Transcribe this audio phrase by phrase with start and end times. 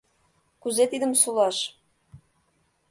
[0.61, 1.57] Кузе тидым сулаш?